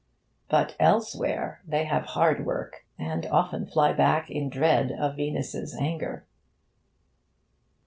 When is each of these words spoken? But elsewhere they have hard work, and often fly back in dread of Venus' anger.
But 0.49 0.75
elsewhere 0.79 1.61
they 1.63 1.83
have 1.83 2.05
hard 2.17 2.43
work, 2.43 2.87
and 2.97 3.27
often 3.27 3.67
fly 3.67 3.93
back 3.93 4.31
in 4.31 4.49
dread 4.49 4.91
of 4.91 5.15
Venus' 5.15 5.79
anger. 5.79 6.25